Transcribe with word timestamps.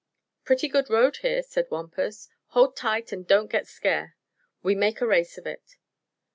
"Pretty 0.45 0.67
good 0.67 0.89
road 0.89 1.17
here," 1.17 1.43
said 1.43 1.69
Wampus. 1.69 2.27
"Hold 2.55 2.75
tight 2.75 3.13
an' 3.13 3.21
don't 3.21 3.51
get 3.51 3.67
scare. 3.67 4.15
We 4.63 4.73
make 4.73 4.99
a 4.99 5.05
race 5.05 5.37
of 5.37 5.45
it." 5.45 5.77